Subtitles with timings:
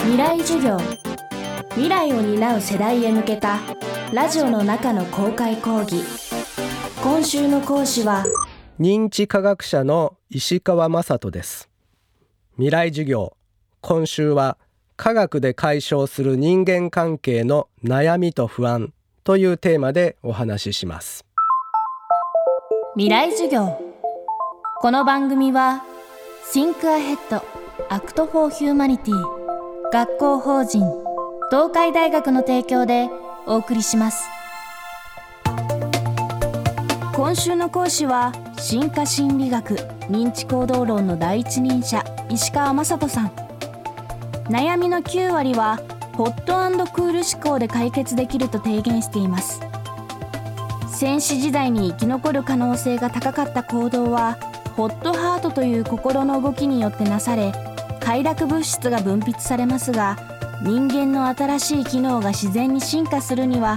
[0.00, 0.78] 未来授業。
[1.70, 3.58] 未来を担う世代へ向けた
[4.12, 6.02] ラジオの中の公開講義。
[7.02, 8.24] 今週の講師は
[8.80, 11.68] 認知科学者の石川雅人です。
[12.54, 13.36] 未来授業。
[13.80, 14.56] 今週は
[14.96, 18.92] 科学で解消する人間関係の悩みと不安。
[19.24, 21.26] というテーマでお話しします。
[22.94, 23.78] 未来授業。
[24.80, 25.84] この番組は
[26.50, 27.42] Think Ahead
[27.90, 29.12] Act for Humanity
[29.90, 30.82] 学校法人
[31.50, 33.08] 東海大学の提供で
[33.46, 34.28] お送りします。
[37.14, 39.76] 今週の講師は進化心理学
[40.10, 43.28] 認知行動論の第一人者石川雅人さん。
[44.50, 45.78] 悩みの9割は
[46.12, 46.58] ホット
[46.92, 49.62] クール思考で解決できると提言しています。
[50.94, 54.36] 戦死時代に生き残る可能性が高かった行動は
[54.76, 57.67] ホットハートという心の動きによってなされ
[58.08, 60.16] 快楽物質が分泌されますが
[60.62, 63.76] 人間の新しい機能が自然に進化するには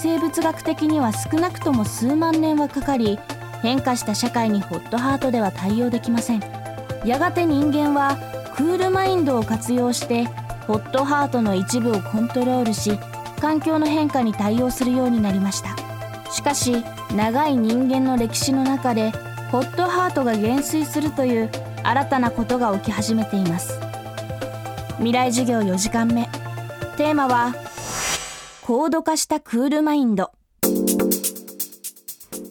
[0.00, 3.18] 生物学的には少なくとも数万年はかかり
[3.60, 6.40] 変化した社会にホットハートでは対応できません。
[7.04, 8.16] やがて人間は
[8.56, 10.24] クールマインドを活用して
[10.66, 12.98] ホットハートの一部をコントロールし
[13.42, 15.76] 環境の変化に対応するようになりました。
[16.32, 16.82] しかし
[17.14, 19.10] 長い人間の歴史の中で
[19.52, 21.50] ホットハートが減衰するという
[21.88, 23.78] 新たなことが起き始めています。
[24.96, 26.28] 未来授業4時間目。
[26.96, 27.54] テーマは
[28.62, 30.32] 高度化したクールマインド。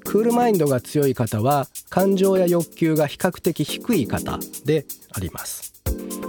[0.05, 5.74] クールマインドが強い方は感情や欲求が比較的低い方であります。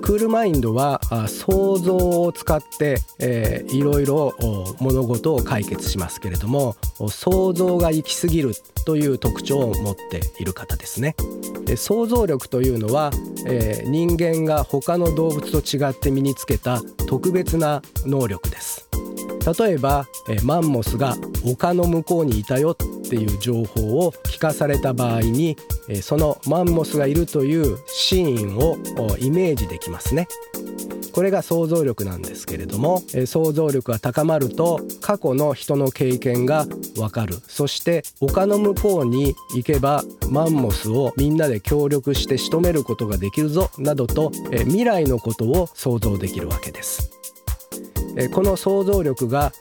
[0.06, 4.36] クールマインドは想像を使って、えー、いろいろ
[4.78, 6.76] 物事を解決しますけれども
[7.10, 8.52] 想像が行き過ぎる
[8.84, 11.16] という特徴を持っている方ですね。
[11.76, 13.10] 想像力というのは、
[13.48, 18.88] えー、人間が他の動物と違って身につけた特別な能力です。
[19.60, 25.56] 例えば、えマンモスが丘の向こうにいたよっていう情報を聞かされた場合に、
[25.88, 28.76] えそのマンモスがいるというシーンを
[29.18, 30.28] イメージできますね。
[31.12, 36.66] これが想像力なんですけれども、え想像力が高まると過去の人の経験が
[36.98, 47.10] わかるそして丘の向こうに行けばマンモスをみんなで協力して仕留めることができるぞなどと、え未来のことを想像できるわけです。
[48.18, 49.52] えこの想像力が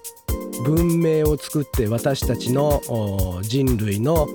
[0.65, 2.81] 文明を作って私たちの
[3.43, 4.27] 人類の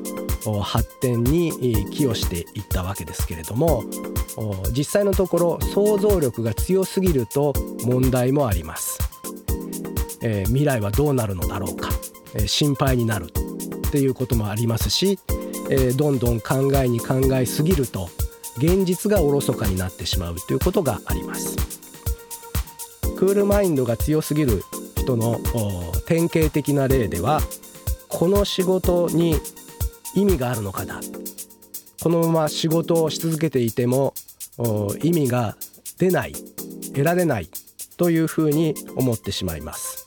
[0.62, 1.52] 発展に
[1.90, 3.84] 寄与していったわけですけれども
[4.72, 7.52] 実際のところ想像力が強すぎると
[7.84, 8.98] 問題もあります、
[10.22, 11.90] えー、未来はどうなるのだろうか、
[12.34, 15.18] えー、心配になるっていうこともありますし、
[15.70, 18.08] えー、どんどん考えに考えすぎると
[18.56, 21.56] 現実がおろそかになってしまうということがあります。
[23.20, 24.64] クールマインドが強すぎる
[24.96, 25.40] 人の
[26.06, 27.42] 典型的な例では
[28.08, 29.34] この仕事に
[30.14, 31.00] 意味があるのかな？
[32.02, 34.14] このまま仕事をし続けていても
[35.02, 35.56] 意味が
[35.98, 36.32] 出ない
[36.92, 37.48] 得られない
[37.96, 40.06] というふうに思ってしまいます。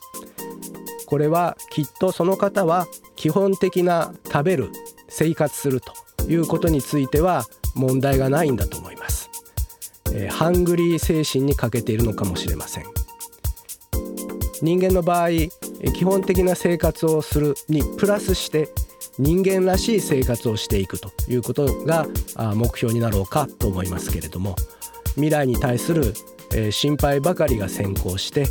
[1.05, 4.71] これはきっとその方は基本的な食べる
[5.09, 5.93] 生活すると
[6.27, 9.29] いうことについては問題がないんだと思います、
[10.11, 12.85] えー、ハングリー精神に欠けているのかもしれません。
[14.63, 15.29] 人間の場合
[15.93, 18.69] 基本的な生活をするにプラスして
[19.19, 22.07] 人間らしい生活をしていくということが
[22.55, 24.55] 目標になろうかと思いますけれども
[25.15, 26.13] 未来に対する
[26.71, 28.47] 心配ばかりが先行して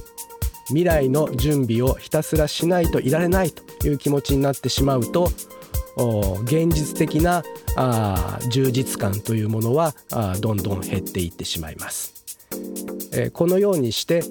[0.69, 5.31] 未来の準備をひたすらしないといられないという気持ちになってしまうと
[6.45, 7.43] 現実的な
[8.49, 9.95] 充実感というものは
[10.41, 12.15] どんどん減っていってしまいます。
[13.33, 14.22] このようにして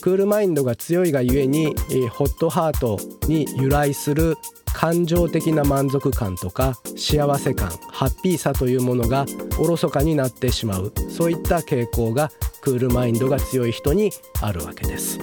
[0.00, 1.74] クールマインドが強いがゆえに
[2.10, 4.36] ホットハートに由来する
[4.74, 9.26] 感情的な満足感とか幸せ感ハッピーさというものが
[9.58, 10.92] おろそかになってしまう。
[11.10, 12.30] そういった傾向が
[12.62, 15.18] クールマインドが強い人にあるわけです。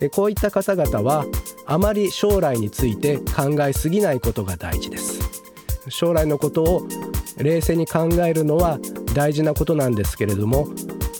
[0.00, 1.26] でこういった方々は
[1.66, 5.20] あまり将来について考えすぎないことが大事です。
[5.88, 6.88] 将来のことを
[7.36, 8.78] 冷静に考えるのは
[9.14, 10.68] 大事なことなんですけれども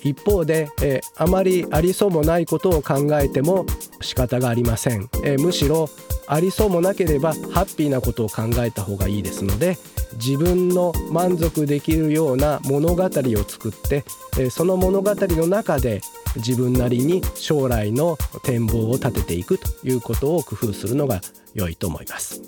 [0.03, 3.67] 一方で、えー、あまりありそうもないことを考えても
[4.01, 5.89] 仕方がありません、えー、むしろ
[6.27, 9.79] ありそうもなければハッピーなことを考えた方がいいですので
[10.15, 13.09] 自分の満足できるような物語を
[13.47, 14.05] 作って
[14.39, 16.03] えその物語の中で
[16.37, 21.21] 自分なりに将来の展望を立てていくということを工夫するのが
[21.55, 22.41] 良いと思います。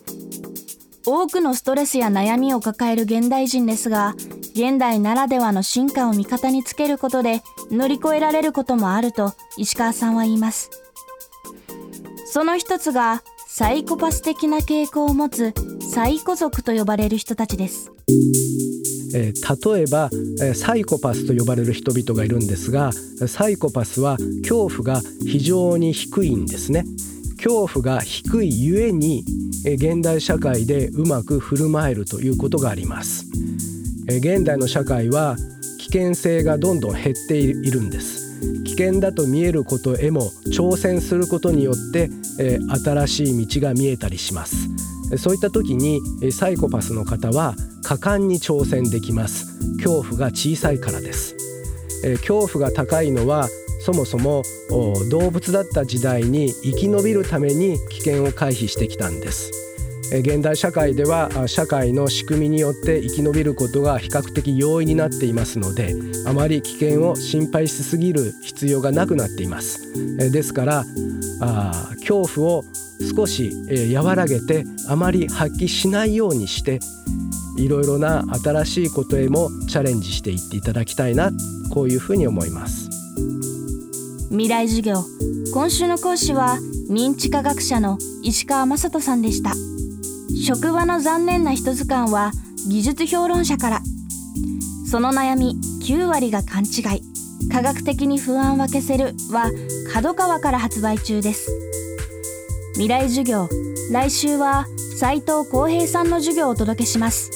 [1.05, 4.15] 多くのストレスや悩みを抱える現代人ですが
[4.55, 10.71] 現代ならではの進化を味方につけることで乗り越えられることもあると石川さんは言います。
[12.27, 15.53] その一つがサイコパス的な傾向を持つ
[15.91, 17.91] サイコ族と呼ばれる人たちです。
[19.15, 20.09] えー、例えば、
[20.41, 22.93] えー、サイコパスと呼ばれる人々がいるんですが
[23.27, 26.85] サイコパスは恐怖が非常に低いんですね。
[27.37, 29.25] 恐怖が低いゆえに、
[29.67, 33.27] えー、現代社会でうまく振る舞えるということがあります、
[34.17, 35.37] 現代の社会は
[35.79, 38.23] 危険性がどんどん減っているんです。
[38.65, 44.69] 危険だと見えることへも挑戦することによって、え新しい道が見えたりします。
[45.19, 46.01] そういった時に
[46.33, 49.59] サイコパスの方は果敢に挑戦できます。
[49.77, 51.37] 恐怖が小さいからです。
[52.23, 53.49] 恐怖が高いのは
[53.81, 54.43] そもそも
[55.11, 59.62] 動物だった時代に生き延びるために危険を回避してきたんです。
[60.21, 65.95] 現代社会では社会の仕組みによって生き延びることが比較的容易になっていますので
[66.27, 69.81] あまり危険を心配しすぎる必要がなくなっています。
[70.31, 70.85] ですから
[71.41, 72.65] あ恐怖を
[73.17, 73.53] 少し
[73.97, 76.79] 和らげてあまり発揮しないようにして
[77.59, 81.31] いろいろな新しいことへもチャレンジしていっていただきたいな
[81.73, 82.91] こういうふうに思います。
[84.31, 85.05] 未来授業。
[85.53, 89.72] 今週の講師は認知科学者の石川雅人さんでした。
[90.45, 92.33] 職場の残念な人図鑑は
[92.69, 93.81] 技術評論者から。
[94.91, 97.03] その悩み9割が勘違い。
[97.49, 99.51] 科学的に不安は消せるは
[99.93, 101.49] 角川から発売中です。
[102.73, 103.49] 未来授業
[103.93, 104.67] 来週は
[104.99, 107.31] 斉藤浩平さんの授業をお届けします。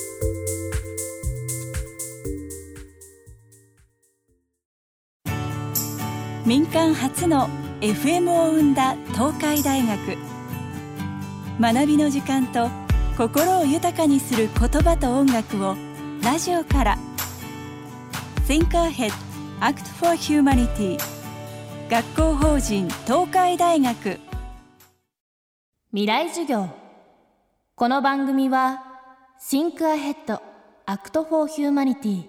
[6.44, 7.48] 民間初の
[7.80, 10.16] FM を生んだ東海大学。
[11.60, 12.68] 学びの時間と
[13.16, 15.74] 心を豊かにする言葉と音楽を
[16.22, 16.98] ラジオから。
[18.46, 19.10] Thinkerhead
[19.60, 20.98] Act for Humanity.
[21.88, 24.20] 学校法人東海大学。
[25.92, 26.68] 未来授業。
[27.74, 28.82] この番組は
[29.40, 30.38] Think Ahead
[30.86, 32.24] Act for Humanity.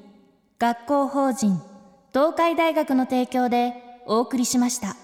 [0.58, 1.62] 学校法人
[2.14, 3.74] 東海大学の提供で
[4.06, 4.96] お送りしました。